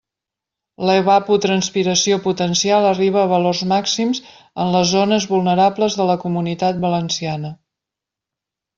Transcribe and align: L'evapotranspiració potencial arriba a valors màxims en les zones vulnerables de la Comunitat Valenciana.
L'evapotranspiració 0.89 2.17
potencial 2.23 2.89
arriba 2.93 3.21
a 3.25 3.27
valors 3.35 3.63
màxims 3.75 4.25
en 4.65 4.75
les 4.79 4.91
zones 4.97 5.31
vulnerables 5.37 6.01
de 6.03 6.11
la 6.15 6.19
Comunitat 6.27 6.85
Valenciana. 6.91 7.57